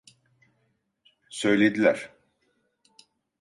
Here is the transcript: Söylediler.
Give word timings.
Söylediler. 1.29 2.11